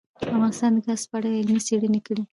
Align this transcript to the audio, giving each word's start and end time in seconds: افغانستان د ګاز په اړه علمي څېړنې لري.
افغانستان 0.27 0.71
د 0.75 0.77
ګاز 0.85 1.01
په 1.09 1.15
اړه 1.17 1.29
علمي 1.39 1.61
څېړنې 1.67 1.99
لري. 2.05 2.23